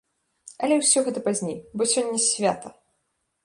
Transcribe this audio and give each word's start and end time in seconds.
Але 0.67 0.75
ўсё 0.79 1.03
гэта 1.07 1.19
пазней, 1.29 1.61
бо 1.81 1.89
сёння 1.95 2.19
свята! 2.33 2.69